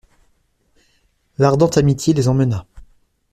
L'Ardente-Amitié 1.37 2.13
les 2.15 2.27
emmena. 2.27 2.65